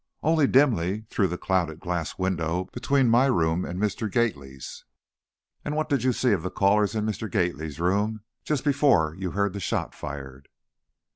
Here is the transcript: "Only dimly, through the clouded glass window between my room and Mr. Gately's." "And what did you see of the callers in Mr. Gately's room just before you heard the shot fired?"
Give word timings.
"Only 0.23 0.47
dimly, 0.47 1.01
through 1.11 1.27
the 1.27 1.37
clouded 1.37 1.79
glass 1.79 2.17
window 2.17 2.67
between 2.73 3.07
my 3.07 3.27
room 3.27 3.63
and 3.63 3.79
Mr. 3.79 4.11
Gately's." 4.11 4.83
"And 5.63 5.75
what 5.75 5.89
did 5.89 6.03
you 6.03 6.11
see 6.11 6.31
of 6.31 6.41
the 6.41 6.49
callers 6.49 6.95
in 6.95 7.05
Mr. 7.05 7.29
Gately's 7.29 7.79
room 7.79 8.21
just 8.43 8.63
before 8.63 9.13
you 9.19 9.33
heard 9.33 9.53
the 9.53 9.59
shot 9.59 9.93
fired?" 9.93 10.49